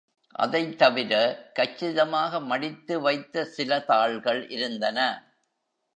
[0.35, 1.11] அதைத் தவிர,
[1.53, 4.99] கச்சிதமாக மடித்துவைத்த சில தாள்கள் இருந்தன.